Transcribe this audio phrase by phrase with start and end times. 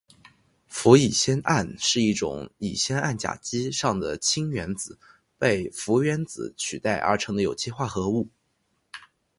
[0.67, 4.97] 氟乙酰胺是一种乙酰胺甲基上的氢原子
[5.37, 8.27] 被氟原子取代而成的有机化合物。